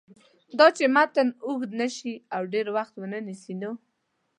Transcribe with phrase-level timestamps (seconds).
[0.57, 3.71] داچې متن اوږد نشي او ډېر وخت ونه نیسي نو